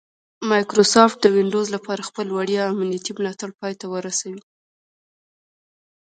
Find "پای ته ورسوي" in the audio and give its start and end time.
3.59-4.41